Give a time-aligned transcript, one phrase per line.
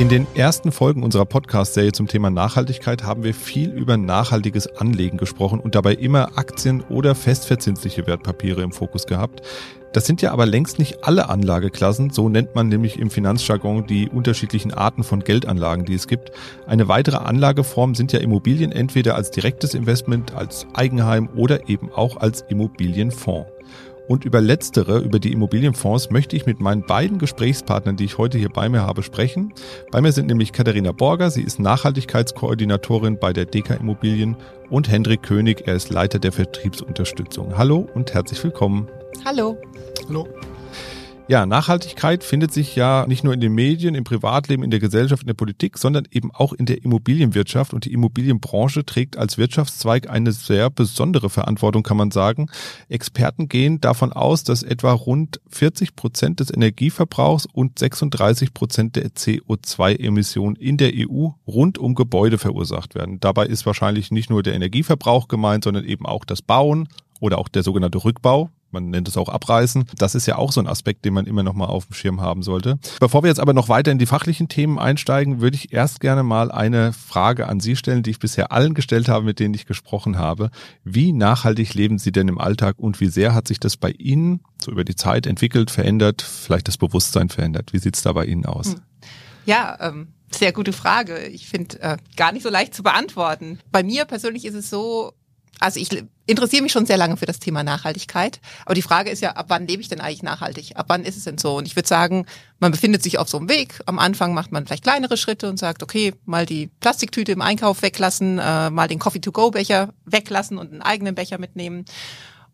[0.00, 5.18] In den ersten Folgen unserer Podcast-Serie zum Thema Nachhaltigkeit haben wir viel über nachhaltiges Anlegen
[5.18, 9.42] gesprochen und dabei immer Aktien oder festverzinsliche Wertpapiere im Fokus gehabt.
[9.92, 14.08] Das sind ja aber längst nicht alle Anlageklassen, so nennt man nämlich im Finanzjargon die
[14.08, 16.32] unterschiedlichen Arten von Geldanlagen, die es gibt.
[16.66, 22.16] Eine weitere Anlageform sind ja Immobilien entweder als direktes Investment, als Eigenheim oder eben auch
[22.16, 23.50] als Immobilienfonds.
[24.10, 28.38] Und über letztere, über die Immobilienfonds, möchte ich mit meinen beiden Gesprächspartnern, die ich heute
[28.38, 29.52] hier bei mir habe, sprechen.
[29.92, 34.36] Bei mir sind nämlich Katharina Borger, sie ist Nachhaltigkeitskoordinatorin bei der DK Immobilien
[34.68, 37.56] und Hendrik König, er ist Leiter der Vertriebsunterstützung.
[37.56, 38.88] Hallo und herzlich willkommen.
[39.24, 39.56] Hallo.
[40.08, 40.26] Hallo.
[41.30, 45.22] Ja, Nachhaltigkeit findet sich ja nicht nur in den Medien, im Privatleben, in der Gesellschaft,
[45.22, 47.72] in der Politik, sondern eben auch in der Immobilienwirtschaft.
[47.72, 52.50] Und die Immobilienbranche trägt als Wirtschaftszweig eine sehr besondere Verantwortung, kann man sagen.
[52.88, 59.10] Experten gehen davon aus, dass etwa rund 40 Prozent des Energieverbrauchs und 36 Prozent der
[59.10, 63.20] CO2-Emissionen in der EU rund um Gebäude verursacht werden.
[63.20, 66.88] Dabei ist wahrscheinlich nicht nur der Energieverbrauch gemeint, sondern eben auch das Bauen
[67.20, 69.84] oder auch der sogenannte Rückbau man nennt es auch Abreißen.
[69.96, 72.20] Das ist ja auch so ein Aspekt, den man immer noch mal auf dem Schirm
[72.20, 72.78] haben sollte.
[73.00, 76.22] Bevor wir jetzt aber noch weiter in die fachlichen Themen einsteigen, würde ich erst gerne
[76.22, 79.66] mal eine Frage an Sie stellen, die ich bisher allen gestellt habe, mit denen ich
[79.66, 80.50] gesprochen habe.
[80.84, 84.40] Wie nachhaltig leben Sie denn im Alltag und wie sehr hat sich das bei Ihnen
[84.60, 87.72] so über die Zeit entwickelt, verändert, vielleicht das Bewusstsein verändert?
[87.72, 88.74] Wie sieht es da bei Ihnen aus?
[88.74, 88.80] Hm.
[89.46, 91.26] Ja, ähm, sehr gute Frage.
[91.26, 93.58] Ich finde äh, gar nicht so leicht zu beantworten.
[93.72, 95.12] Bei mir persönlich ist es so,
[95.58, 95.88] also ich
[96.26, 98.40] interessiere mich schon sehr lange für das Thema Nachhaltigkeit.
[98.64, 100.76] Aber die Frage ist ja, ab wann lebe ich denn eigentlich nachhaltig?
[100.76, 101.56] Ab wann ist es denn so?
[101.56, 102.24] Und ich würde sagen,
[102.60, 103.80] man befindet sich auf so einem Weg.
[103.86, 107.82] Am Anfang macht man vielleicht kleinere Schritte und sagt, okay, mal die Plastiktüte im Einkauf
[107.82, 111.84] weglassen, äh, mal den Coffee-to-go-Becher weglassen und einen eigenen Becher mitnehmen.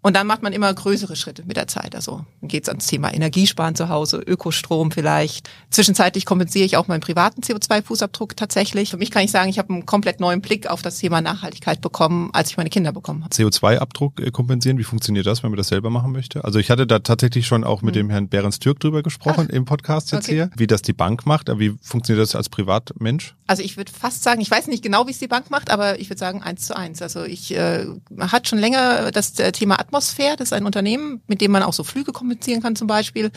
[0.06, 1.96] Und dann macht man immer größere Schritte mit der Zeit.
[1.96, 5.50] Also dann geht es ans Thema Energiesparen zu Hause, Ökostrom vielleicht.
[5.70, 8.90] Zwischenzeitlich kompensiere ich auch meinen privaten CO2-Fußabdruck tatsächlich.
[8.90, 11.80] Für mich kann ich sagen, ich habe einen komplett neuen Blick auf das Thema Nachhaltigkeit
[11.80, 13.34] bekommen, als ich meine Kinder bekommen habe.
[13.34, 16.44] CO2-Abdruck äh, kompensieren, wie funktioniert das, wenn man das selber machen möchte?
[16.44, 18.02] Also ich hatte da tatsächlich schon auch mit hm.
[18.02, 20.34] dem Herrn Behrens Türk drüber gesprochen Ach, im Podcast jetzt okay.
[20.34, 21.50] hier, wie das die Bank macht.
[21.50, 23.34] Aber wie funktioniert das als Privatmensch?
[23.48, 25.98] Also ich würde fast sagen, ich weiß nicht genau, wie es die Bank macht, aber
[25.98, 27.02] ich würde sagen eins zu eins.
[27.02, 27.86] Also ich äh,
[28.20, 31.72] hat schon länger das äh, Thema Atmosphäre das ist ein Unternehmen, mit dem man auch
[31.72, 33.30] so Flüge kommunizieren kann zum Beispiel.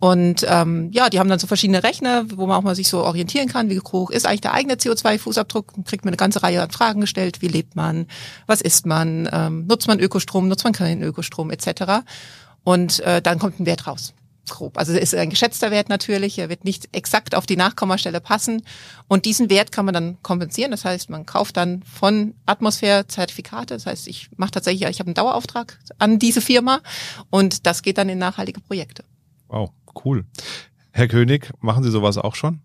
[0.00, 3.04] Und ähm, ja, die haben dann so verschiedene Rechner, wo man auch mal sich so
[3.04, 5.84] orientieren kann, wie hoch ist eigentlich der eigene CO2-Fußabdruck.
[5.84, 8.06] Kriegt man eine ganze Reihe an Fragen gestellt, wie lebt man,
[8.46, 12.04] was isst man, ähm, nutzt man Ökostrom, nutzt man keinen Ökostrom etc.
[12.64, 14.14] Und äh, dann kommt ein Wert raus
[14.48, 14.78] grob.
[14.78, 18.62] Also ist ein geschätzter Wert natürlich, er wird nicht exakt auf die Nachkommastelle passen.
[19.08, 20.70] Und diesen Wert kann man dann kompensieren.
[20.70, 23.74] Das heißt, man kauft dann von Atmosphäre Zertifikate.
[23.74, 26.80] Das heißt, ich mache tatsächlich, ich habe einen Dauerauftrag an diese Firma
[27.30, 29.04] und das geht dann in nachhaltige Projekte.
[29.48, 29.70] Wow,
[30.04, 30.24] cool.
[30.92, 32.60] Herr König, machen Sie sowas auch schon?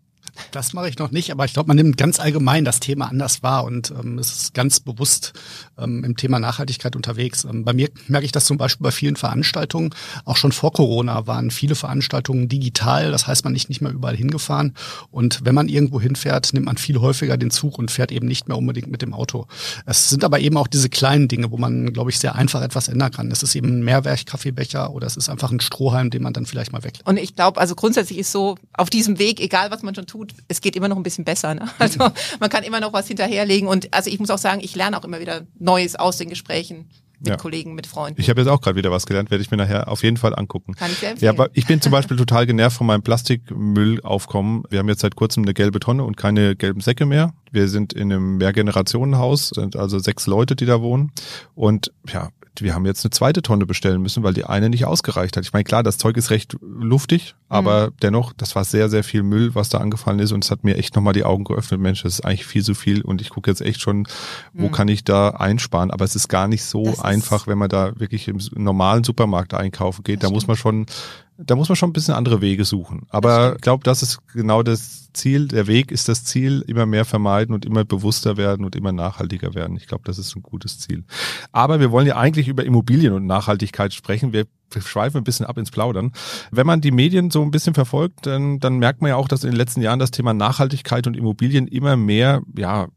[0.52, 3.44] Das mache ich noch nicht, aber ich glaube, man nimmt ganz allgemein das Thema anders
[3.44, 5.34] wahr und ähm, es ist ganz bewusst
[5.78, 7.44] ähm, im Thema Nachhaltigkeit unterwegs.
[7.44, 9.94] Ähm, bei mir merke ich das zum Beispiel bei vielen Veranstaltungen.
[10.26, 13.12] Auch schon vor Corona waren viele Veranstaltungen digital.
[13.12, 14.74] Das heißt, man ist nicht mehr überall hingefahren.
[15.12, 18.48] Und wenn man irgendwo hinfährt, nimmt man viel häufiger den Zug und fährt eben nicht
[18.48, 19.48] mehr unbedingt mit dem Auto.
[19.86, 22.88] Es sind aber eben auch diese kleinen Dinge, wo man, glaube ich, sehr einfach etwas
[22.88, 23.32] ändern kann.
[23.32, 26.72] Es ist eben ein Mehrwerk-Kaffeebecher oder es ist einfach ein Strohhalm, den man dann vielleicht
[26.72, 27.08] mal weglässt.
[27.08, 30.23] Und ich glaube, also grundsätzlich ist so, auf diesem Weg, egal was man schon tut,
[30.24, 31.54] gut, es geht immer noch ein bisschen besser.
[31.56, 31.70] Ne?
[31.80, 32.00] Also
[32.40, 35.04] man kann immer noch was hinterherlegen und also ich muss auch sagen, ich lerne auch
[35.04, 36.90] immer wieder Neues aus den Gesprächen
[37.20, 37.38] mit ja.
[37.38, 38.20] Kollegen, mit Freunden.
[38.20, 40.36] Ich habe jetzt auch gerade wieder was gelernt, werde ich mir nachher auf jeden Fall
[40.36, 40.74] angucken.
[40.76, 41.36] Kann ich sehr empfehlen.
[41.36, 44.64] Ja, aber ich bin zum Beispiel total genervt von meinem Plastikmüllaufkommen.
[44.70, 47.34] Wir haben jetzt seit kurzem eine gelbe Tonne und keine gelben Säcke mehr.
[47.52, 51.12] Wir sind in einem Mehrgenerationenhaus, sind also sechs Leute, die da wohnen.
[51.56, 52.30] Und ja,
[52.62, 55.44] wir haben jetzt eine zweite Tonne bestellen müssen, weil die eine nicht ausgereicht hat.
[55.44, 57.94] Ich meine, klar, das Zeug ist recht luftig, aber mhm.
[58.02, 60.78] dennoch, das war sehr, sehr viel Müll, was da angefallen ist und es hat mir
[60.78, 61.80] echt nochmal die Augen geöffnet.
[61.80, 64.08] Mensch, das ist eigentlich viel zu viel und ich gucke jetzt echt schon,
[64.54, 64.72] wo mhm.
[64.72, 68.00] kann ich da einsparen, aber es ist gar nicht so das einfach, wenn man da
[68.00, 70.24] wirklich im normalen Supermarkt einkaufen geht.
[70.24, 70.86] Da muss man schon
[71.38, 73.08] da muss man schon ein bisschen andere Wege suchen.
[73.10, 75.48] Aber ich glaube, das ist genau das Ziel.
[75.48, 76.64] Der Weg ist das Ziel.
[76.68, 79.76] Immer mehr vermeiden und immer bewusster werden und immer nachhaltiger werden.
[79.78, 81.04] Ich glaube, das ist ein gutes Ziel.
[81.52, 84.34] Aber wir wollen ja eigentlich über Immobilien und Nachhaltigkeit sprechen.
[84.34, 84.46] Wir
[84.82, 86.12] schweifen ein bisschen ab ins Plaudern.
[86.52, 89.44] Wenn man die Medien so ein bisschen verfolgt, dann, dann merkt man ja auch, dass
[89.44, 92.88] in den letzten Jahren das Thema Nachhaltigkeit und Immobilien immer mehr ja,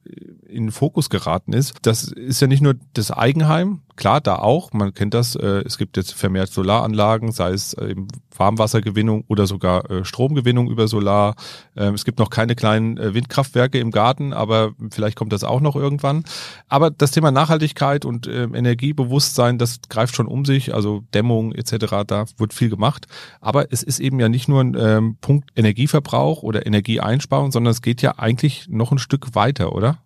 [0.48, 1.74] in den Fokus geraten ist.
[1.82, 5.78] Das ist ja nicht nur das Eigenheim, klar, da auch, man kennt das, äh, es
[5.78, 11.34] gibt jetzt vermehrt Solaranlagen, sei es eben Warmwassergewinnung oder sogar äh, Stromgewinnung über Solar.
[11.76, 15.60] Ähm, es gibt noch keine kleinen äh, Windkraftwerke im Garten, aber vielleicht kommt das auch
[15.60, 16.24] noch irgendwann.
[16.68, 22.04] Aber das Thema Nachhaltigkeit und Energiebewusstsein, das greift schon um sich, also Dämmung etc etc.
[22.06, 23.06] Da wird viel gemacht.
[23.40, 27.82] Aber es ist eben ja nicht nur ein ähm, Punkt Energieverbrauch oder Energieeinsparung, sondern es
[27.82, 29.98] geht ja eigentlich noch ein Stück weiter, oder?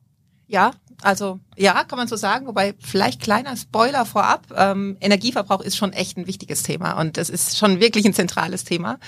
[0.46, 0.72] Ja,
[1.02, 4.46] also ja, kann man so sagen, wobei vielleicht kleiner Spoiler vorab.
[4.56, 8.64] Ähm, Energieverbrauch ist schon echt ein wichtiges Thema und es ist schon wirklich ein zentrales
[8.64, 8.98] Thema.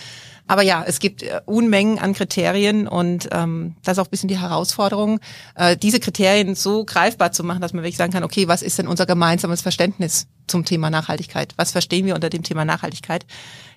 [0.46, 4.28] Aber ja, es gibt äh, Unmengen an Kriterien und ähm, das ist auch ein bisschen
[4.28, 5.20] die Herausforderung,
[5.54, 8.78] äh, diese Kriterien so greifbar zu machen, dass man wirklich sagen kann, okay, was ist
[8.78, 11.54] denn unser gemeinsames Verständnis zum Thema Nachhaltigkeit?
[11.56, 13.24] Was verstehen wir unter dem Thema Nachhaltigkeit?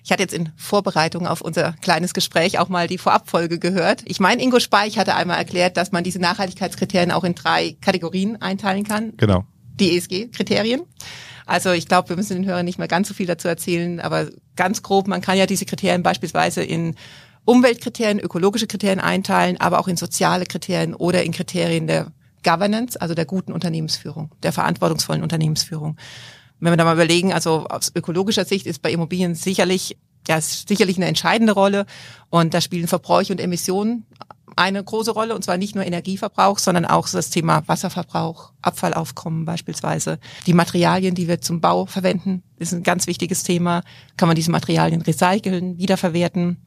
[0.04, 4.02] Ich hatte jetzt in Vorbereitung auf unser kleines Gespräch auch mal die Vorabfolge gehört.
[4.04, 8.40] Ich meine, Ingo Speich hatte einmal erklärt, dass man diese Nachhaltigkeitskriterien auch in drei Kategorien
[8.40, 9.14] einteilen kann.
[9.16, 9.44] Genau.
[9.80, 10.82] Die ESG-Kriterien.
[11.46, 14.28] Also ich glaube, wir müssen den Hörern nicht mehr ganz so viel dazu erzählen, aber
[14.56, 16.96] ganz grob, man kann ja diese Kriterien beispielsweise in
[17.44, 22.12] Umweltkriterien, ökologische Kriterien einteilen, aber auch in soziale Kriterien oder in Kriterien der
[22.42, 25.96] Governance, also der guten Unternehmensführung, der verantwortungsvollen Unternehmensführung.
[26.58, 29.96] Wenn wir da mal überlegen, also aus ökologischer Sicht ist bei Immobilien sicherlich
[30.28, 31.86] ja, ist sicherlich eine entscheidende Rolle
[32.30, 34.06] und da spielen Verbräuche und Emissionen
[34.56, 40.18] eine große Rolle, und zwar nicht nur Energieverbrauch, sondern auch das Thema Wasserverbrauch, Abfallaufkommen beispielsweise.
[40.46, 43.82] Die Materialien, die wir zum Bau verwenden, ist ein ganz wichtiges Thema.
[44.16, 46.64] Kann man diese Materialien recyceln, wiederverwerten?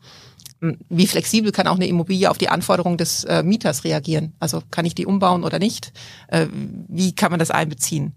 [0.62, 4.34] Hm, wie flexibel kann auch eine Immobilie auf die Anforderungen des äh, Mieters reagieren?
[4.40, 5.92] Also kann ich die umbauen oder nicht?
[6.28, 6.46] Äh,
[6.88, 8.14] wie kann man das einbeziehen?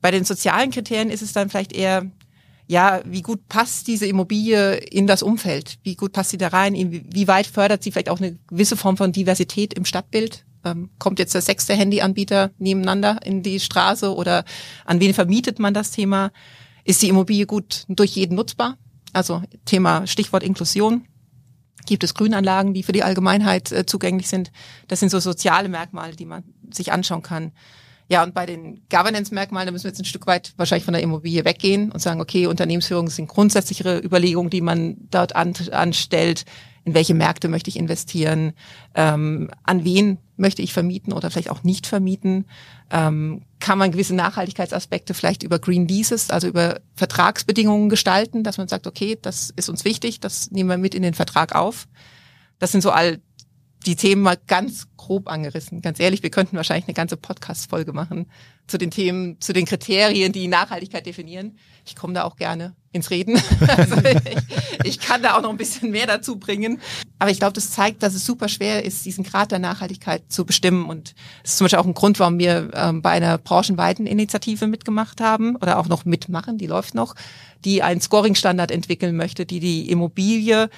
[0.00, 2.10] Bei den sozialen Kriterien ist es dann vielleicht eher
[2.66, 5.78] ja, wie gut passt diese Immobilie in das Umfeld?
[5.82, 6.74] Wie gut passt sie da rein?
[6.74, 10.44] Wie weit fördert sie vielleicht auch eine gewisse Form von Diversität im Stadtbild?
[10.64, 14.44] Ähm, kommt jetzt der sechste Handyanbieter nebeneinander in die Straße oder
[14.84, 16.30] an wen vermietet man das Thema?
[16.84, 18.78] Ist die Immobilie gut durch jeden nutzbar?
[19.12, 21.06] Also Thema Stichwort Inklusion.
[21.84, 24.52] Gibt es Grünanlagen, die für die Allgemeinheit äh, zugänglich sind?
[24.86, 27.52] Das sind so soziale Merkmale, die man sich anschauen kann.
[28.08, 31.02] Ja, und bei den Governance-Merkmalen, da müssen wir jetzt ein Stück weit wahrscheinlich von der
[31.02, 36.44] Immobilie weggehen und sagen, okay, Unternehmensführung sind grundsätzlichere Überlegungen, die man dort an, anstellt.
[36.84, 38.54] In welche Märkte möchte ich investieren?
[38.94, 42.46] Ähm, an wen möchte ich vermieten oder vielleicht auch nicht vermieten?
[42.90, 48.66] Ähm, kann man gewisse Nachhaltigkeitsaspekte vielleicht über Green Leases, also über Vertragsbedingungen gestalten, dass man
[48.66, 51.86] sagt, okay, das ist uns wichtig, das nehmen wir mit in den Vertrag auf.
[52.58, 53.20] Das sind so all
[53.82, 55.82] die Themen mal ganz grob angerissen.
[55.82, 58.26] Ganz ehrlich, wir könnten wahrscheinlich eine ganze Podcast-Folge machen
[58.66, 61.58] zu den Themen, zu den Kriterien, die Nachhaltigkeit definieren.
[61.84, 63.40] Ich komme da auch gerne ins Reden.
[63.68, 64.36] Also ich,
[64.84, 66.78] ich, kann da auch noch ein bisschen mehr dazu bringen.
[67.18, 70.44] Aber ich glaube, das zeigt, dass es super schwer ist, diesen Grad der Nachhaltigkeit zu
[70.44, 70.86] bestimmen.
[70.86, 74.66] Und das ist zum Beispiel auch ein Grund, warum wir ähm, bei einer branchenweiten Initiative
[74.66, 77.14] mitgemacht haben oder auch noch mitmachen, die läuft noch,
[77.64, 80.68] die einen Scoring-Standard entwickeln möchte, die die Immobilie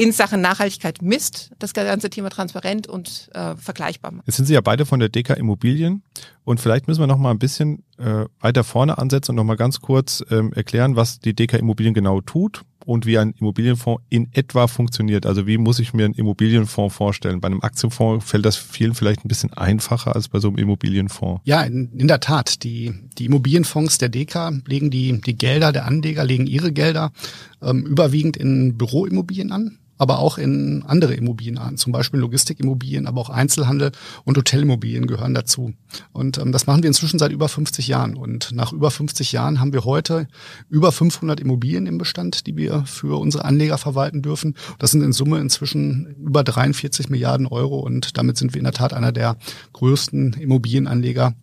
[0.00, 4.26] in Sachen Nachhaltigkeit misst, das ganze Thema transparent und äh, vergleichbar macht.
[4.26, 6.02] Jetzt sind Sie ja beide von der DK Immobilien
[6.42, 9.58] und vielleicht müssen wir noch mal ein bisschen äh, weiter vorne ansetzen und noch mal
[9.58, 14.32] ganz kurz ähm, erklären, was die DK Immobilien genau tut und wie ein Immobilienfonds in
[14.32, 15.26] etwa funktioniert.
[15.26, 17.42] Also wie muss ich mir einen Immobilienfonds vorstellen?
[17.42, 21.42] Bei einem Aktienfonds fällt das vielen vielleicht ein bisschen einfacher als bei so einem Immobilienfonds.
[21.44, 22.64] Ja, in, in der Tat.
[22.64, 27.12] Die, die Immobilienfonds der DK legen die, die Gelder der Anleger, legen ihre Gelder
[27.60, 33.20] ähm, überwiegend in Büroimmobilien an aber auch in andere Immobilien an, zum Beispiel Logistikimmobilien, aber
[33.20, 33.92] auch Einzelhandel
[34.24, 35.74] und Hotelimmobilien gehören dazu.
[36.12, 38.14] Und ähm, das machen wir inzwischen seit über 50 Jahren.
[38.16, 40.26] Und nach über 50 Jahren haben wir heute
[40.70, 44.56] über 500 Immobilien im Bestand, die wir für unsere Anleger verwalten dürfen.
[44.78, 48.72] Das sind in Summe inzwischen über 43 Milliarden Euro und damit sind wir in der
[48.72, 49.36] Tat einer der
[49.74, 51.34] größten Immobilienanleger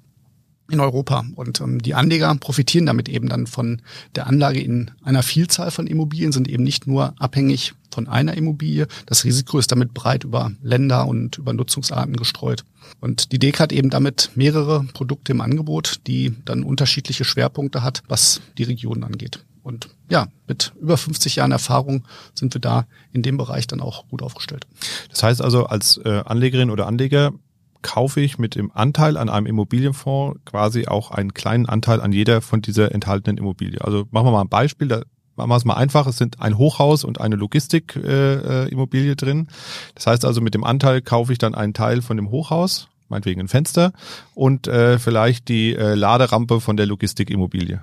[0.72, 1.26] in Europa.
[1.36, 3.84] Und ähm, die Anleger profitieren damit eben dann von
[4.16, 8.86] der Anlage in einer Vielzahl von Immobilien, sind eben nicht nur abhängig von einer Immobilie.
[9.08, 12.63] Das Risiko ist damit breit über Länder und über Nutzungsarten gestreut.
[13.01, 18.04] Und die DEK hat eben damit mehrere Produkte im Angebot, die dann unterschiedliche Schwerpunkte hat,
[18.08, 19.44] was die Region angeht.
[19.63, 22.04] Und ja, mit über 50 Jahren Erfahrung
[22.36, 24.68] sind wir da in dem Bereich dann auch gut aufgestellt.
[25.10, 27.34] Das heißt also, als äh, Anlegerin oder Anleger
[27.82, 32.42] kaufe ich mit dem Anteil an einem Immobilienfonds quasi auch einen kleinen Anteil an jeder
[32.42, 33.82] von dieser enthaltenen Immobilie.
[33.82, 35.01] Also machen wir mal ein Beispiel, da
[35.38, 39.48] machen wir es mal einfach, es sind ein Hochhaus und eine Logistikimmobilie äh, drin.
[39.96, 43.41] Das heißt also, mit dem Anteil kaufe ich dann einen Teil von dem Hochhaus, meinetwegen
[43.41, 43.94] ein Fenster,
[44.34, 47.82] und äh, vielleicht die äh, Laderampe von der Logistikimmobilie.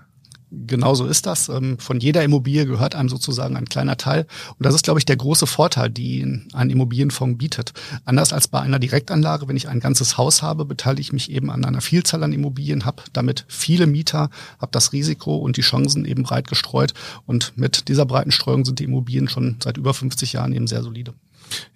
[0.66, 1.48] Genauso ist das.
[1.48, 4.26] Ähm, von jeder Immobilie gehört einem sozusagen ein kleiner Teil.
[4.58, 7.72] Und das ist, glaube ich, der große Vorteil, den ein Immobilienfonds bietet.
[8.04, 11.50] Anders als bei einer Direktanlage, wenn ich ein ganzes Haus habe, beteilige ich mich eben
[11.50, 14.30] an einer Vielzahl an Immobilien, habe damit viele Mieter,
[14.60, 16.94] habe das Risiko und die Chancen eben breit gestreut.
[17.26, 20.82] Und mit dieser breiten Streuung sind die Immobilien schon seit über 50 Jahren eben sehr
[20.82, 21.14] solide.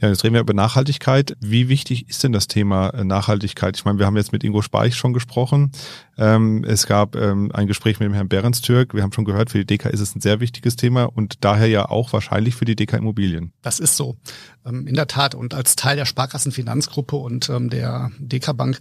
[0.00, 1.36] Ja, jetzt reden wir über Nachhaltigkeit.
[1.40, 3.76] Wie wichtig ist denn das Thema äh, Nachhaltigkeit?
[3.76, 5.72] Ich meine, wir haben jetzt mit Ingo Speich schon gesprochen.
[6.16, 8.94] Ähm, es gab ähm, ein Gespräch mit dem Herrn Behrens-Türk.
[8.94, 11.68] Wir haben schon gehört, für die DK ist es ein sehr wichtiges Thema und daher
[11.68, 13.52] ja auch wahrscheinlich für die DK Immobilien.
[13.62, 14.16] Das ist so.
[14.66, 15.34] Ähm, in der Tat.
[15.34, 18.80] Und als Teil der Sparkassenfinanzgruppe und der DK Bank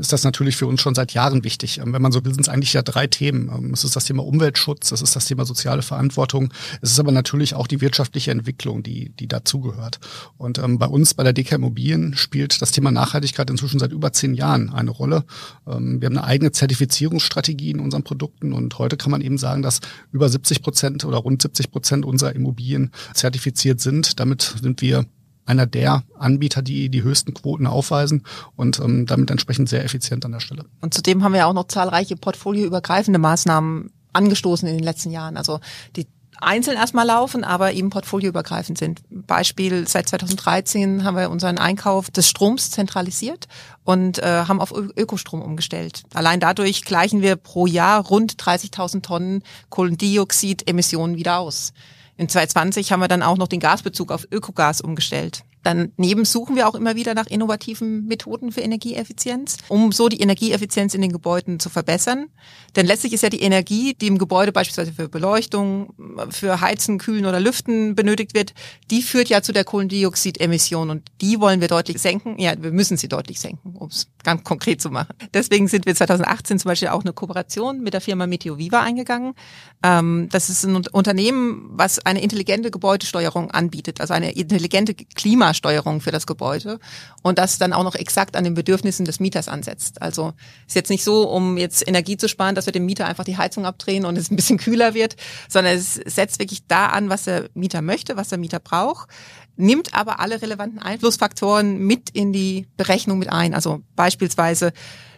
[0.00, 1.80] ist das natürlich für uns schon seit Jahren wichtig.
[1.82, 3.72] Wenn man so will, sind es eigentlich ja drei Themen.
[3.72, 7.54] Es ist das Thema Umweltschutz, es ist das Thema soziale Verantwortung, es ist aber natürlich
[7.54, 10.00] auch die wirtschaftliche Entwicklung, die, die dazugehört.
[10.36, 14.12] Und ähm, bei uns, bei der DK Immobilien, spielt das Thema Nachhaltigkeit inzwischen seit über
[14.12, 15.24] zehn Jahren eine Rolle.
[15.66, 19.62] Ähm, wir haben eine eigene Zertifizierungsstrategie in unseren Produkten und heute kann man eben sagen,
[19.62, 19.80] dass
[20.12, 24.20] über 70 Prozent oder rund 70 Prozent unserer Immobilien zertifiziert sind.
[24.20, 25.06] Damit sind wir
[25.46, 28.22] einer der Anbieter, die die höchsten Quoten aufweisen
[28.56, 30.64] und ähm, damit entsprechend sehr effizient an der Stelle.
[30.80, 35.36] Und zudem haben wir auch noch zahlreiche portfolioübergreifende Maßnahmen angestoßen in den letzten Jahren.
[35.36, 35.60] Also
[35.96, 36.06] die
[36.40, 39.02] einzeln erstmal laufen, aber eben portfolioübergreifend sind.
[39.10, 43.46] Beispiel seit 2013 haben wir unseren Einkauf des Stroms zentralisiert
[43.84, 46.02] und äh, haben auf Ökostrom umgestellt.
[46.14, 51.72] Allein dadurch gleichen wir pro Jahr rund 30.000 Tonnen Kohlendioxid-Emissionen wieder aus.
[52.16, 55.44] In 2020 haben wir dann auch noch den Gasbezug auf Ökogas umgestellt.
[55.64, 60.94] Daneben suchen wir auch immer wieder nach innovativen Methoden für Energieeffizienz, um so die Energieeffizienz
[60.94, 62.26] in den Gebäuden zu verbessern.
[62.76, 65.94] Denn letztlich ist ja die Energie, die im Gebäude beispielsweise für Beleuchtung,
[66.30, 68.52] für Heizen, Kühlen oder Lüften benötigt wird,
[68.90, 72.38] die führt ja zu der Kohlendioxidemission und die wollen wir deutlich senken.
[72.38, 75.14] Ja, wir müssen sie deutlich senken, um es ganz konkret zu machen.
[75.32, 79.34] Deswegen sind wir 2018 zum Beispiel auch eine Kooperation mit der Firma Meteoviva eingegangen.
[79.82, 86.00] Ähm, das ist ein Unternehmen, was eine intelligente Gebäudesteuerung anbietet, also eine intelligente Klima Steuerung
[86.00, 86.78] für das Gebäude
[87.22, 90.02] und das dann auch noch exakt an den Bedürfnissen des Mieters ansetzt.
[90.02, 90.32] Also
[90.66, 93.38] ist jetzt nicht so, um jetzt Energie zu sparen, dass wir dem Mieter einfach die
[93.38, 95.16] Heizung abdrehen und es ein bisschen kühler wird,
[95.48, 99.08] sondern es setzt wirklich da an, was der Mieter möchte, was der Mieter braucht
[99.56, 103.54] nimmt aber alle relevanten Einflussfaktoren mit in die Berechnung mit ein.
[103.54, 104.72] Also beispielsweise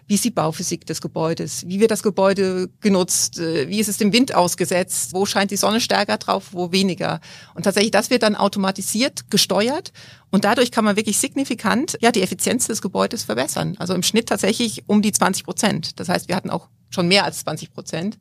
[0.06, 1.66] wie ist die Bauphysik des Gebäudes?
[1.66, 3.38] Wie wird das Gebäude genutzt?
[3.38, 5.12] Äh, wie ist es dem Wind ausgesetzt?
[5.12, 7.20] Wo scheint die Sonne stärker drauf, wo weniger?
[7.54, 9.92] Und tatsächlich, das wird dann automatisiert gesteuert
[10.30, 13.76] und dadurch kann man wirklich signifikant ja die Effizienz des Gebäudes verbessern.
[13.78, 15.98] Also im Schnitt tatsächlich um die 20 Prozent.
[15.98, 18.18] Das heißt, wir hatten auch schon mehr als 20 Prozent.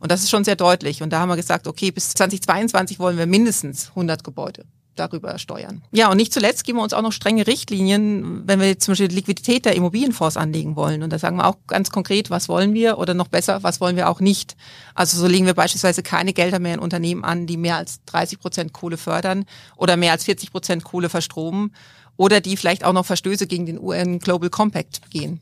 [0.00, 1.02] Und das ist schon sehr deutlich.
[1.02, 4.64] Und da haben wir gesagt, okay, bis 2022 wollen wir mindestens 100 Gebäude
[4.96, 5.82] darüber steuern.
[5.92, 9.08] Ja, und nicht zuletzt geben wir uns auch noch strenge Richtlinien, wenn wir zum Beispiel
[9.08, 11.02] Liquidität der Immobilienfonds anlegen wollen.
[11.02, 13.96] Und da sagen wir auch ganz konkret, was wollen wir oder noch besser, was wollen
[13.96, 14.56] wir auch nicht.
[14.94, 18.38] Also so legen wir beispielsweise keine Gelder mehr in Unternehmen an, die mehr als 30
[18.38, 19.44] Prozent Kohle fördern
[19.76, 21.72] oder mehr als 40 Prozent Kohle verstromen
[22.16, 25.40] oder die vielleicht auch noch Verstöße gegen den UN Global Compact begehen.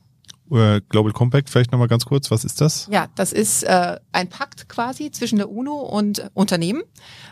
[0.51, 2.87] Äh, Global Compact, vielleicht nochmal ganz kurz, was ist das?
[2.91, 6.83] Ja, das ist äh, ein Pakt quasi zwischen der UNO und Unternehmen.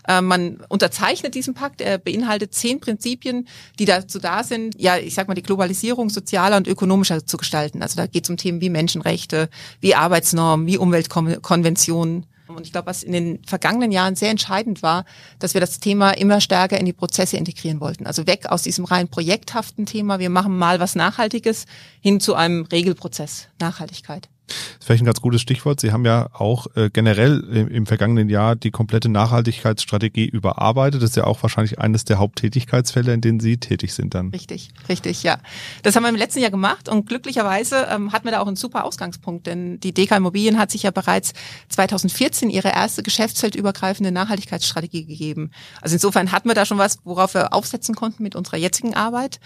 [0.09, 3.47] Äh, man unterzeichnet diesen Pakt, er beinhaltet zehn Prinzipien,
[3.79, 7.83] die dazu da sind, ja, ich sag mal, die Globalisierung sozialer und ökonomischer zu gestalten.
[7.83, 9.51] Also da geht es um Themen wie Menschenrechte,
[9.81, 15.05] wie Arbeitsnormen, wie Umweltkonventionen, und ich glaube, was in den vergangenen Jahren sehr entscheidend war,
[15.39, 18.07] dass wir das Thema immer stärker in die Prozesse integrieren wollten.
[18.07, 21.67] Also weg aus diesem rein projekthaften Thema, wir machen mal was Nachhaltiges,
[22.01, 24.29] hin zu einem Regelprozess Nachhaltigkeit.
[24.53, 25.81] Das ist vielleicht ein ganz gutes Stichwort.
[25.81, 31.03] Sie haben ja auch äh, generell im, im, vergangenen Jahr die komplette Nachhaltigkeitsstrategie überarbeitet.
[31.03, 34.29] Das ist ja auch wahrscheinlich eines der Haupttätigkeitsfelder, in denen Sie tätig sind dann.
[34.29, 35.39] Richtig, richtig, ja.
[35.83, 38.57] Das haben wir im letzten Jahr gemacht und glücklicherweise ähm, hatten wir da auch einen
[38.57, 41.33] super Ausgangspunkt, denn die DK Immobilien hat sich ja bereits
[41.69, 45.51] 2014 ihre erste geschäftsfeldübergreifende Nachhaltigkeitsstrategie gegeben.
[45.81, 49.41] Also insofern hatten wir da schon was, worauf wir aufsetzen konnten mit unserer jetzigen Arbeit.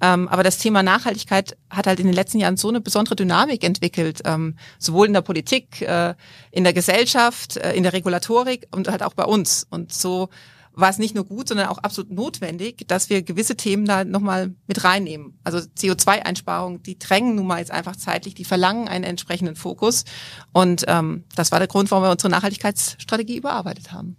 [0.00, 3.64] Ähm, aber das Thema Nachhaltigkeit hat halt in den letzten Jahren so eine besondere Dynamik
[3.64, 6.14] entwickelt, ähm, sowohl in der Politik, äh,
[6.50, 9.66] in der Gesellschaft, äh, in der Regulatorik und halt auch bei uns.
[9.68, 10.28] Und so
[10.72, 14.54] war es nicht nur gut, sondern auch absolut notwendig, dass wir gewisse Themen da nochmal
[14.66, 15.38] mit reinnehmen.
[15.44, 20.04] Also CO2-Einsparungen, die drängen nun mal jetzt einfach zeitlich, die verlangen einen entsprechenden Fokus.
[20.52, 24.16] Und ähm, das war der Grund, warum wir unsere Nachhaltigkeitsstrategie überarbeitet haben.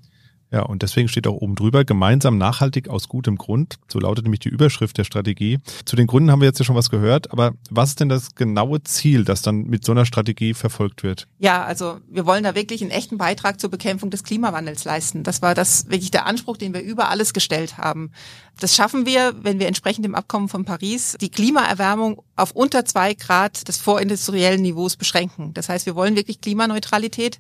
[0.52, 3.78] Ja, und deswegen steht auch oben drüber, gemeinsam nachhaltig aus gutem Grund.
[3.88, 5.60] So lautet nämlich die Überschrift der Strategie.
[5.86, 8.36] Zu den Gründen haben wir jetzt ja schon was gehört, aber was ist denn das
[8.36, 11.28] genaue Ziel, das dann mit so einer Strategie verfolgt wird?
[11.40, 15.24] Ja, also wir wollen da wirklich einen echten Beitrag zur Bekämpfung des Klimawandels leisten.
[15.24, 18.12] Das war das wirklich der Anspruch, den wir über alles gestellt haben.
[18.60, 23.14] Das schaffen wir, wenn wir entsprechend dem Abkommen von Paris die Klimaerwärmung auf unter zwei
[23.14, 25.54] Grad des vorindustriellen Niveaus beschränken.
[25.54, 27.40] Das heißt, wir wollen wirklich Klimaneutralität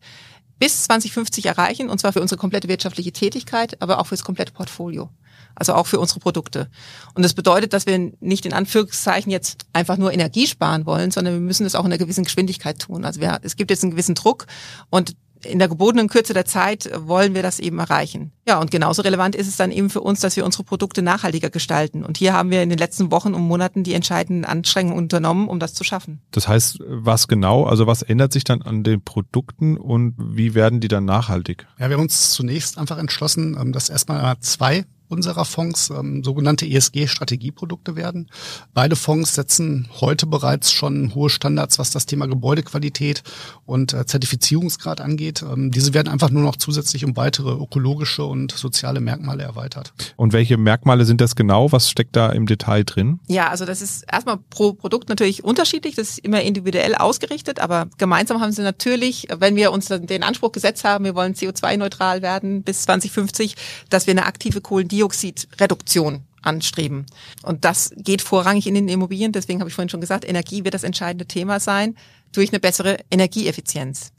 [0.61, 4.53] bis 2050 erreichen, und zwar für unsere komplette wirtschaftliche Tätigkeit, aber auch für das komplette
[4.53, 5.09] Portfolio.
[5.55, 6.69] Also auch für unsere Produkte.
[7.15, 11.33] Und das bedeutet, dass wir nicht in Anführungszeichen jetzt einfach nur Energie sparen wollen, sondern
[11.33, 13.05] wir müssen das auch in einer gewissen Geschwindigkeit tun.
[13.05, 14.45] Also wir, es gibt jetzt einen gewissen Druck
[14.91, 18.31] und in der gebotenen Kürze der Zeit wollen wir das eben erreichen.
[18.47, 21.49] Ja, und genauso relevant ist es dann eben für uns, dass wir unsere Produkte nachhaltiger
[21.49, 22.03] gestalten.
[22.03, 25.59] Und hier haben wir in den letzten Wochen und Monaten die entscheidenden Anstrengungen unternommen, um
[25.59, 26.21] das zu schaffen.
[26.31, 30.79] Das heißt, was genau, also was ändert sich dann an den Produkten und wie werden
[30.79, 31.67] die dann nachhaltig?
[31.79, 36.65] Ja, wir haben uns zunächst einfach entschlossen, ähm, dass erstmal zwei unserer Fonds ähm, sogenannte
[36.65, 38.29] ESG-Strategieprodukte werden.
[38.73, 43.23] Beide Fonds setzen heute bereits schon hohe Standards, was das Thema Gebäudequalität
[43.65, 45.43] und äh, Zertifizierungsgrad angeht.
[45.43, 49.93] Ähm, diese werden einfach nur noch zusätzlich um weitere ökologische und soziale Merkmale erweitert.
[50.15, 51.71] Und welche Merkmale sind das genau?
[51.71, 53.19] Was steckt da im Detail drin?
[53.27, 55.95] Ja, also das ist erstmal pro Produkt natürlich unterschiedlich.
[55.95, 60.53] Das ist immer individuell ausgerichtet, aber gemeinsam haben sie natürlich, wenn wir uns den Anspruch
[60.53, 63.55] gesetzt haben, wir wollen CO2-neutral werden bis 2050,
[63.89, 67.05] dass wir eine aktive Kohlendioxid Kohlendioxidreduktion anstreben.
[67.43, 69.31] Und das geht vorrangig in den Immobilien.
[69.31, 71.95] Deswegen habe ich vorhin schon gesagt, Energie wird das entscheidende Thema sein
[72.31, 74.11] durch eine bessere Energieeffizienz.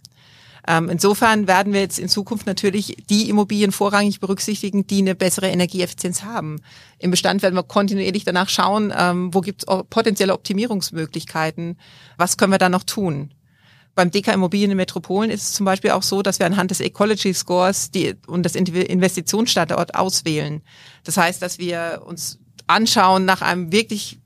[0.68, 5.48] Ähm, insofern werden wir jetzt in Zukunft natürlich die Immobilien vorrangig berücksichtigen, die eine bessere
[5.48, 6.60] Energieeffizienz haben.
[7.00, 11.76] Im Bestand werden wir kontinuierlich danach schauen, ähm, wo gibt es potenzielle Optimierungsmöglichkeiten,
[12.16, 13.32] was können wir da noch tun.
[13.94, 16.80] Beim DK Immobilien in Metropolen ist es zum Beispiel auch so, dass wir anhand des
[16.80, 20.62] Ecology Scores die, und des Investitionsstandort auswählen.
[21.04, 24.18] Das heißt, dass wir uns anschauen nach einem wirklich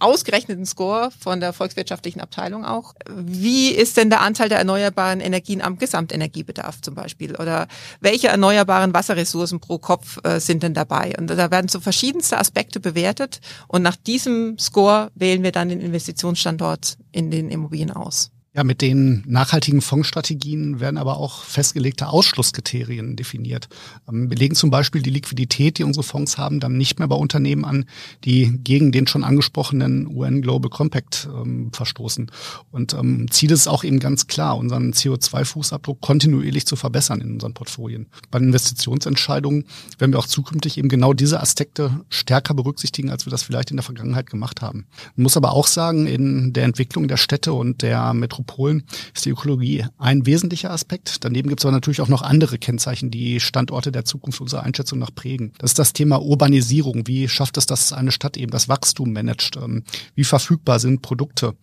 [0.00, 2.94] ausgerechneten Score von der volkswirtschaftlichen Abteilung auch.
[3.08, 7.34] Wie ist denn der Anteil der erneuerbaren Energien am Gesamtenergiebedarf zum Beispiel?
[7.36, 7.66] Oder
[8.00, 11.14] welche erneuerbaren Wasserressourcen pro Kopf äh, sind denn dabei?
[11.18, 15.80] Und da werden so verschiedenste Aspekte bewertet und nach diesem Score wählen wir dann den
[15.80, 18.30] Investitionsstandort in den Immobilien aus.
[18.58, 23.68] Ja, mit den nachhaltigen Fondsstrategien werden aber auch festgelegte Ausschlusskriterien definiert.
[24.08, 27.14] Ähm, wir legen zum Beispiel die Liquidität, die unsere Fonds haben, dann nicht mehr bei
[27.14, 27.84] Unternehmen an,
[28.24, 32.32] die gegen den schon angesprochenen UN Global Compact ähm, verstoßen.
[32.72, 37.54] Und ähm, Ziel ist auch eben ganz klar, unseren CO2-Fußabdruck kontinuierlich zu verbessern in unseren
[37.54, 38.08] Portfolien.
[38.32, 39.66] Bei Investitionsentscheidungen
[40.00, 43.76] werden wir auch zukünftig eben genau diese Aspekte stärker berücksichtigen, als wir das vielleicht in
[43.76, 44.88] der Vergangenheit gemacht haben.
[45.14, 49.26] Man muss aber auch sagen, in der Entwicklung der Städte und der Metropole Metropolen ist
[49.26, 51.24] die Ökologie ein wesentlicher Aspekt.
[51.24, 54.98] Daneben gibt es aber natürlich auch noch andere Kennzeichen, die Standorte der Zukunft unserer Einschätzung
[54.98, 55.52] nach prägen.
[55.58, 57.06] Das ist das Thema Urbanisierung.
[57.06, 59.56] Wie schafft es, dass eine Stadt eben das Wachstum managt?
[59.56, 59.84] Ähm,
[60.14, 61.54] wie verfügbar sind Produkte?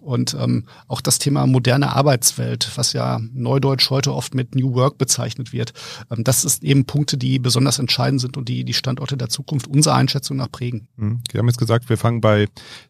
[0.00, 4.98] Und ähm, auch das Thema moderne Arbeitswelt, was ja neudeutsch heute oft mit New Work
[4.98, 5.72] bezeichnet wird.
[6.10, 9.66] Ähm, das ist eben Punkte, die besonders entscheidend sind und die die Standorte der Zukunft
[9.66, 10.88] unserer Einschätzung nach prägen.
[10.98, 11.20] Hm.
[11.30, 12.48] Wir haben jetzt gesagt, wir fangen bei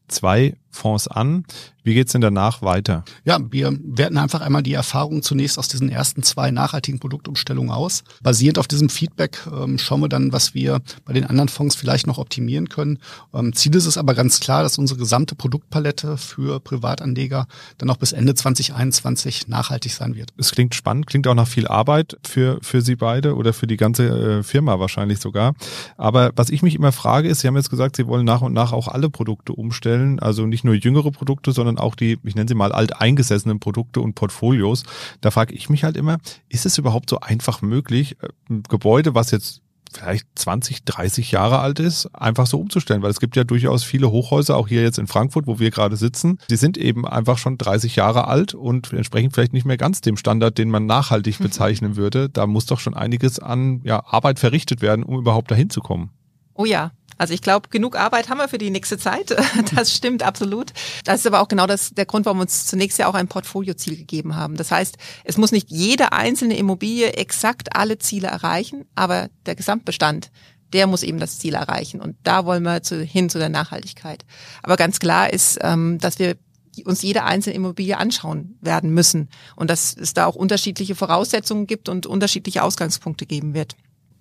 [0.09, 1.45] zwei Fonds an.
[1.85, 3.05] Wie geht's denn danach weiter?
[3.25, 8.05] Ja, wir werten einfach einmal die Erfahrungen zunächst aus diesen ersten zwei nachhaltigen Produktumstellungen aus.
[8.23, 12.07] Basierend auf diesem Feedback ähm, schauen wir dann, was wir bei den anderen Fonds vielleicht
[12.07, 12.99] noch optimieren können.
[13.35, 17.99] Ähm, Ziel ist es aber ganz klar, dass unsere gesamte Produktpalette für Privatanleger dann auch
[17.99, 20.31] bis Ende 2021 nachhaltig sein wird.
[20.39, 23.77] Es klingt spannend, klingt auch nach viel Arbeit für, für Sie beide oder für die
[23.77, 25.55] ganze äh, Firma wahrscheinlich sogar.
[25.99, 28.55] Aber was ich mich immer frage ist, Sie haben jetzt gesagt, Sie wollen nach und
[28.55, 32.49] nach auch alle Produkte umstellen, also nicht nur jüngere Produkte, sondern auch die, ich nenne
[32.49, 34.85] sie mal alteingesessenen Produkte und Portfolios.
[35.21, 39.15] Da frage ich mich halt immer, ist es überhaupt so einfach möglich, äh, ein Gebäude,
[39.15, 39.63] was jetzt
[39.95, 44.11] vielleicht 20, 30 Jahre alt ist, einfach so umzustellen, weil es gibt ja durchaus viele
[44.11, 47.59] Hochhäuser, auch hier jetzt in Frankfurt, wo wir gerade sitzen, die sind eben einfach schon
[47.59, 51.97] 30 Jahre alt und entsprechen vielleicht nicht mehr ganz dem Standard, den man nachhaltig bezeichnen
[51.97, 52.29] würde.
[52.29, 56.11] Da muss doch schon einiges an ja, Arbeit verrichtet werden, um überhaupt dahin zu kommen.
[56.55, 59.35] Oh ja, also ich glaube, genug Arbeit haben wir für die nächste Zeit.
[59.75, 60.73] Das stimmt absolut.
[61.05, 63.29] Das ist aber auch genau das, der Grund, warum wir uns zunächst ja auch ein
[63.29, 64.57] Portfolioziel gegeben haben.
[64.57, 70.31] Das heißt, es muss nicht jede einzelne Immobilie exakt alle Ziele erreichen, aber der Gesamtbestand,
[70.73, 72.01] der muss eben das Ziel erreichen.
[72.01, 74.25] Und da wollen wir zu, hin zu der Nachhaltigkeit.
[74.63, 76.37] Aber ganz klar ist, ähm, dass wir
[76.85, 81.89] uns jede einzelne Immobilie anschauen werden müssen und dass es da auch unterschiedliche Voraussetzungen gibt
[81.89, 83.77] und unterschiedliche Ausgangspunkte geben wird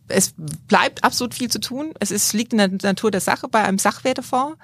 [0.07, 0.33] es
[0.67, 1.93] bleibt absolut viel zu tun.
[1.99, 4.57] Es ist, liegt in der Natur der Sache bei einem Sachwertefonds,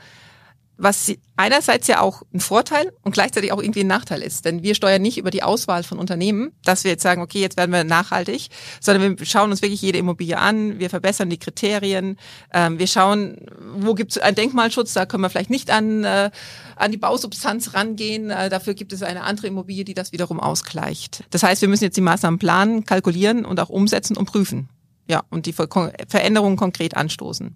[0.80, 4.46] was einerseits ja auch ein Vorteil und gleichzeitig auch irgendwie ein Nachteil ist.
[4.46, 7.58] Denn wir steuern nicht über die Auswahl von Unternehmen, dass wir jetzt sagen, okay, jetzt
[7.58, 8.48] werden wir nachhaltig,
[8.80, 12.18] sondern wir schauen uns wirklich jede Immobilie an, wir verbessern die Kriterien,
[12.54, 16.32] ähm, wir schauen, wo gibt es einen Denkmalschutz, da können wir vielleicht nicht an, äh,
[16.78, 21.26] an die Bausubstanz rangehen, äh, dafür gibt es eine andere Immobilie, die das wiederum ausgleicht.
[21.30, 24.70] Das heißt, wir müssen jetzt die Maßnahmen planen, kalkulieren und auch umsetzen und prüfen
[25.10, 27.56] ja, und die Veränderungen konkret anstoßen.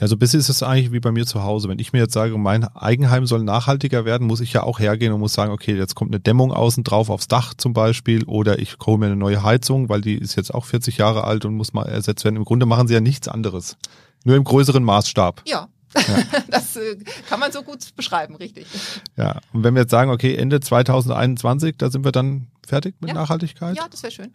[0.00, 1.68] Ja, so ein bisschen ist es eigentlich wie bei mir zu Hause.
[1.68, 5.12] Wenn ich mir jetzt sage, mein Eigenheim soll nachhaltiger werden, muss ich ja auch hergehen
[5.12, 8.60] und muss sagen, okay, jetzt kommt eine Dämmung außen drauf aufs Dach zum Beispiel oder
[8.60, 11.56] ich hole mir eine neue Heizung, weil die ist jetzt auch 40 Jahre alt und
[11.56, 12.36] muss mal ersetzt werden.
[12.36, 13.76] Im Grunde machen sie ja nichts anderes.
[14.24, 15.42] Nur im größeren Maßstab.
[15.44, 16.02] Ja, ja.
[16.48, 18.66] Das äh, kann man so gut beschreiben, richtig.
[19.16, 23.08] Ja, und wenn wir jetzt sagen, okay, Ende 2021, da sind wir dann fertig mit
[23.08, 23.14] ja.
[23.14, 23.76] Nachhaltigkeit?
[23.76, 24.32] Ja, das wäre schön.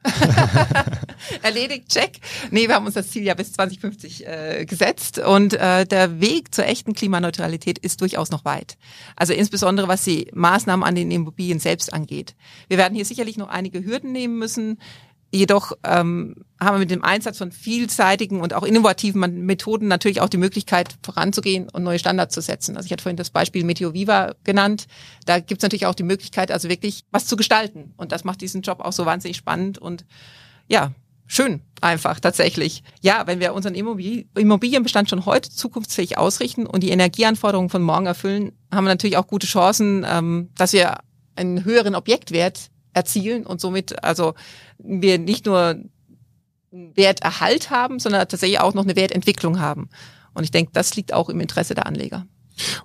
[1.42, 2.20] Erledigt, check.
[2.52, 6.54] Nee, wir haben uns das Ziel ja bis 2050 äh, gesetzt und äh, der Weg
[6.54, 8.78] zur echten Klimaneutralität ist durchaus noch weit.
[9.16, 12.36] Also insbesondere was die Maßnahmen an den Immobilien selbst angeht.
[12.68, 14.80] Wir werden hier sicherlich noch einige Hürden nehmen müssen.
[15.32, 20.30] Jedoch ähm, haben wir mit dem Einsatz von vielseitigen und auch innovativen Methoden natürlich auch
[20.30, 22.78] die Möglichkeit, voranzugehen und neue Standards zu setzen.
[22.78, 24.88] Also ich hatte vorhin das Beispiel Meteo Viva genannt.
[25.26, 27.94] Da gibt es natürlich auch die Möglichkeit, also wirklich was zu gestalten.
[27.98, 30.06] Und das macht diesen Job auch so wahnsinnig spannend und
[30.70, 30.94] ja,
[31.26, 32.84] schön einfach tatsächlich.
[33.02, 38.54] Ja, wenn wir unseren Immobilienbestand schon heute zukunftsfähig ausrichten und die Energieanforderungen von morgen erfüllen,
[38.74, 41.00] haben wir natürlich auch gute Chancen, ähm, dass wir
[41.36, 44.34] einen höheren Objektwert erzielen und somit also
[44.80, 45.78] wir nicht nur
[46.72, 49.90] Werterhalt haben, sondern tatsächlich auch noch eine Wertentwicklung haben.
[50.34, 52.26] Und ich denke, das liegt auch im Interesse der Anleger.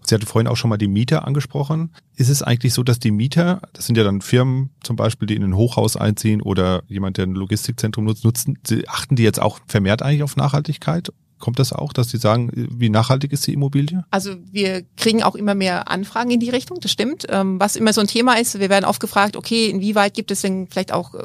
[0.03, 1.95] Sie hatte vorhin auch schon mal die Mieter angesprochen.
[2.15, 5.35] Ist es eigentlich so, dass die Mieter, das sind ja dann Firmen zum Beispiel, die
[5.35, 9.61] in ein Hochhaus einziehen oder jemand, der ein Logistikzentrum nutzt, nutzen, achten die jetzt auch
[9.67, 11.11] vermehrt eigentlich auf Nachhaltigkeit?
[11.43, 14.05] Kommt das auch, dass Sie sagen, wie nachhaltig ist die Immobilie?
[14.13, 17.27] Also wir kriegen auch immer mehr Anfragen in die Richtung, das stimmt.
[17.31, 20.43] Ähm, was immer so ein Thema ist, wir werden oft gefragt, okay, inwieweit gibt es
[20.43, 21.19] denn vielleicht auch äh,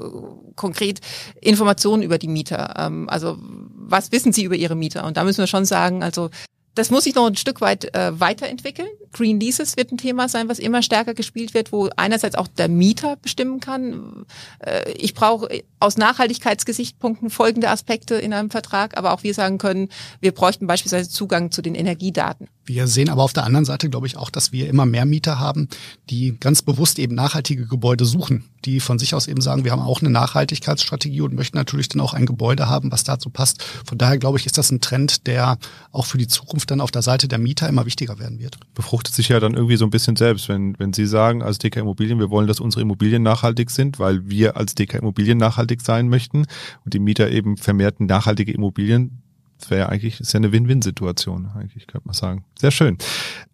[0.55, 1.01] konkret
[1.39, 2.73] Informationen über die Mieter?
[2.79, 3.37] Ähm, also
[3.75, 5.05] was wissen Sie über Ihre Mieter?
[5.05, 6.31] Und da müssen wir schon sagen, also
[6.77, 8.87] das muss sich noch ein Stück weit äh, weiterentwickeln.
[9.11, 12.67] Green Leases wird ein Thema sein, was immer stärker gespielt wird, wo einerseits auch der
[12.67, 14.25] Mieter bestimmen kann.
[14.59, 19.89] Äh, ich brauche aus Nachhaltigkeitsgesichtspunkten folgende Aspekte in einem Vertrag, aber auch wir sagen können,
[20.19, 22.47] wir bräuchten beispielsweise Zugang zu den Energiedaten.
[22.67, 25.39] Wir sehen aber auf der anderen Seite, glaube ich, auch, dass wir immer mehr Mieter
[25.39, 25.69] haben,
[26.09, 29.81] die ganz bewusst eben nachhaltige Gebäude suchen, die von sich aus eben sagen, wir haben
[29.81, 33.63] auch eine Nachhaltigkeitsstrategie und möchten natürlich dann auch ein Gebäude haben, was dazu passt.
[33.85, 35.57] Von daher glaube ich, ist das ein Trend, der
[35.93, 38.57] auch für die Zukunft dann auf der Seite der Mieter immer wichtiger werden wird.
[38.75, 41.77] Befruchtet sich ja dann irgendwie so ein bisschen selbst, wenn, wenn Sie sagen, als DK
[41.77, 46.09] Immobilien, wir wollen, dass unsere Immobilien nachhaltig sind, weil wir als DK Immobilien nachhaltig sein
[46.09, 46.45] möchten
[46.83, 49.21] und die Mieter eben vermehrt nachhaltige Immobilien
[49.59, 52.45] das wäre ja eigentlich, ist ja eine Win-Win-Situation, eigentlich, könnte man sagen.
[52.59, 52.97] Sehr schön.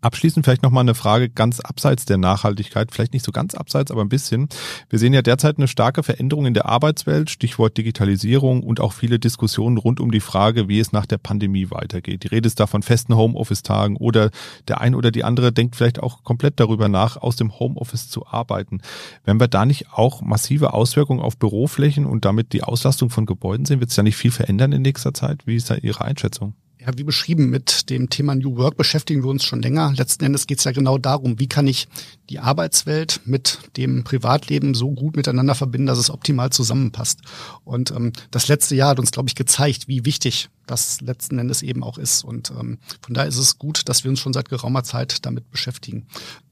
[0.02, 4.02] Abschließend vielleicht nochmal eine Frage ganz abseits der Nachhaltigkeit, vielleicht nicht so ganz abseits, aber
[4.02, 4.50] ein bisschen.
[4.90, 9.18] Wir sehen ja derzeit eine starke Veränderung in der Arbeitswelt, Stichwort Digitalisierung und auch viele
[9.18, 12.24] Diskussionen rund um die Frage, wie es nach der Pandemie weitergeht.
[12.24, 14.30] Die Rede ist da von festen Homeoffice-Tagen oder
[14.68, 18.28] der ein oder die andere denkt vielleicht auch komplett darüber nach, aus dem Homeoffice zu
[18.28, 18.82] arbeiten.
[19.24, 23.66] Wenn wir da nicht auch massive Auswirkungen auf Büroflächen und damit die Auslastung von Gebäuden
[23.66, 25.48] sehen, wird es ja nicht viel verändern in nächster Zeit?
[25.48, 26.54] Wie ist da Ihre Ihre Einschätzung?
[26.86, 29.94] Ja, wie beschrieben, mit dem Thema New Work beschäftigen wir uns schon länger.
[29.96, 31.88] Letzten Endes geht es ja genau darum, wie kann ich
[32.30, 37.22] die Arbeitswelt mit dem Privatleben so gut miteinander verbinden, dass es optimal zusammenpasst.
[37.64, 41.62] Und ähm, das letzte Jahr hat uns, glaube ich, gezeigt, wie wichtig das letzten Endes
[41.62, 42.26] eben auch ist.
[42.26, 45.50] Und ähm, von daher ist es gut, dass wir uns schon seit geraumer Zeit damit
[45.52, 46.06] beschäftigen.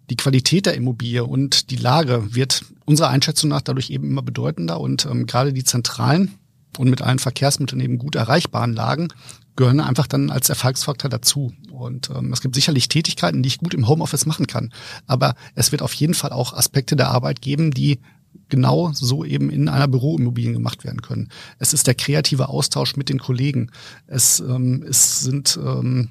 [0.10, 4.80] Die Qualität der Immobilie und die Lage wird unserer Einschätzung nach dadurch eben immer bedeutender
[4.80, 6.38] und ähm, gerade die zentralen
[6.78, 9.10] und mit allen Verkehrsmitteln eben gut erreichbaren Lagen
[9.56, 11.54] gehören einfach dann als Erfolgsfaktor dazu.
[11.72, 14.72] Und ähm, es gibt sicherlich Tätigkeiten, die ich gut im Homeoffice machen kann.
[15.08, 18.00] Aber es wird auf jeden Fall auch Aspekte der Arbeit geben, die
[18.50, 21.30] genau so eben in einer Büroimmobilie gemacht werden können.
[21.60, 23.72] Es ist der kreative Austausch mit den Kollegen.
[24.08, 26.10] Es, ähm, es sind ähm,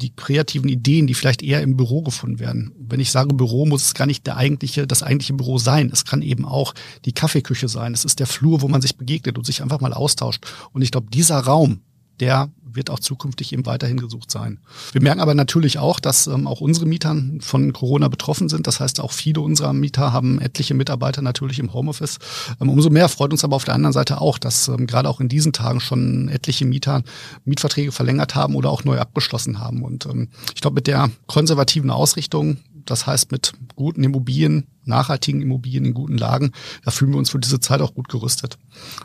[0.00, 2.72] die kreativen Ideen, die vielleicht eher im Büro gefunden werden.
[2.78, 5.90] Wenn ich sage Büro, muss es gar nicht der eigentliche, das eigentliche Büro sein.
[5.92, 7.92] Es kann eben auch die Kaffeeküche sein.
[7.92, 10.44] Es ist der Flur, wo man sich begegnet und sich einfach mal austauscht.
[10.72, 11.80] Und ich glaube, dieser Raum,
[12.20, 14.58] der wird auch zukünftig eben weiterhin gesucht sein.
[14.92, 18.66] Wir merken aber natürlich auch, dass ähm, auch unsere Mieter von Corona betroffen sind.
[18.66, 22.18] Das heißt, auch viele unserer Mieter haben etliche Mitarbeiter natürlich im Homeoffice.
[22.60, 25.20] Ähm, umso mehr freut uns aber auf der anderen Seite auch, dass ähm, gerade auch
[25.20, 27.02] in diesen Tagen schon etliche Mieter
[27.44, 29.82] Mietverträge verlängert haben oder auch neu abgeschlossen haben.
[29.82, 32.58] Und ähm, ich glaube, mit der konservativen Ausrichtung
[32.90, 36.52] das heißt, mit guten Immobilien, nachhaltigen Immobilien in guten Lagen,
[36.84, 38.58] da fühlen wir uns für diese Zeit auch gut gerüstet.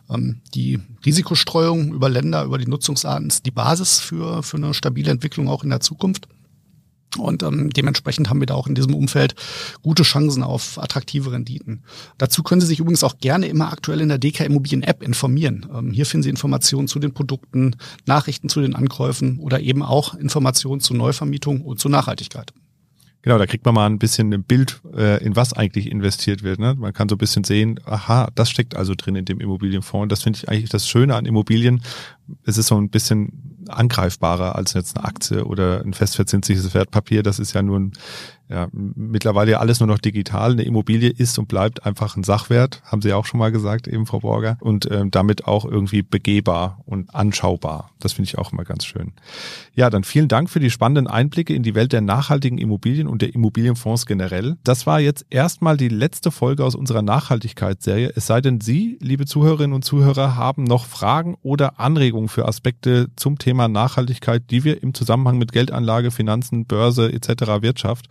[0.10, 5.12] Ähm, die Risikostreuung über Länder, über die Nutzungsarten ist die Basis für, für eine stabile
[5.12, 6.28] Entwicklung auch in der Zukunft.
[7.18, 9.36] Und ähm, dementsprechend haben wir da auch in diesem Umfeld
[9.82, 11.84] gute Chancen auf attraktive Renditen.
[12.18, 15.66] Dazu können Sie sich übrigens auch gerne immer aktuell in der DK Immobilien App informieren.
[15.74, 20.14] Ähm, hier finden Sie Informationen zu den Produkten, Nachrichten zu den Ankäufen oder eben auch
[20.16, 22.52] Informationen zur Neuvermietung und zur Nachhaltigkeit.
[23.26, 26.60] Genau, da kriegt man mal ein bisschen ein Bild, äh, in was eigentlich investiert wird.
[26.60, 26.76] Ne?
[26.76, 30.10] Man kann so ein bisschen sehen, aha, das steckt also drin in dem Immobilienfonds.
[30.10, 31.82] Das finde ich eigentlich das Schöne an Immobilien.
[32.46, 37.24] Es ist so ein bisschen angreifbarer als jetzt eine Aktie oder ein festverzinsliches Wertpapier.
[37.24, 37.94] Das ist ja nur ein,
[38.48, 40.52] ja, mittlerweile ja alles nur noch digital.
[40.52, 44.06] Eine Immobilie ist und bleibt einfach ein Sachwert, haben Sie auch schon mal gesagt, eben
[44.06, 47.92] Frau Borger, und ähm, damit auch irgendwie begehbar und anschaubar.
[48.00, 49.14] Das finde ich auch immer ganz schön.
[49.74, 53.22] Ja, dann vielen Dank für die spannenden Einblicke in die Welt der nachhaltigen Immobilien und
[53.22, 54.58] der Immobilienfonds generell.
[54.64, 58.12] Das war jetzt erstmal die letzte Folge aus unserer Nachhaltigkeitsserie.
[58.16, 63.08] Es sei denn, Sie, liebe Zuhörerinnen und Zuhörer, haben noch Fragen oder Anregungen für Aspekte
[63.16, 67.62] zum Thema Nachhaltigkeit, die wir im Zusammenhang mit Geldanlage, Finanzen, Börse etc.
[67.62, 68.08] Wirtschaft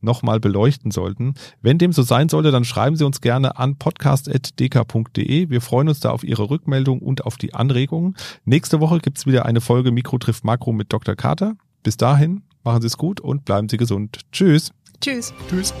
[0.00, 1.34] nochmal beleuchten sollten.
[1.62, 5.50] Wenn dem so sein sollte, dann schreiben Sie uns gerne an podcast.dk.de.
[5.50, 8.16] Wir freuen uns da auf Ihre Rückmeldung und auf die Anregungen.
[8.44, 11.14] Nächste Woche gibt's wieder eine Folge Mikro trifft Makro mit Dr.
[11.14, 11.56] Carter.
[11.82, 14.20] Bis dahin, machen Sie es gut und bleiben Sie gesund.
[14.32, 14.70] Tschüss.
[15.00, 15.32] Tschüss.
[15.48, 15.74] Tschüss.